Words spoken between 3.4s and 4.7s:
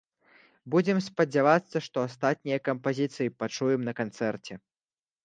пачуем на канцэрце.